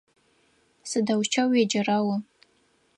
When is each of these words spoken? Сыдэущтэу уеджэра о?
Сыдэущтэу 0.89 1.47
уеджэра 1.51 1.97
о? 2.13 2.15